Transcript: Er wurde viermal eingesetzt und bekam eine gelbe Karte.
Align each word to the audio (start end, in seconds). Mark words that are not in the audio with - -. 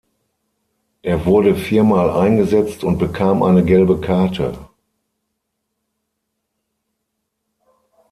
Er 1.03 1.27
wurde 1.27 1.53
viermal 1.55 2.09
eingesetzt 2.09 2.83
und 2.83 2.97
bekam 2.97 3.43
eine 3.43 3.63
gelbe 3.63 4.01
Karte. 4.01 4.57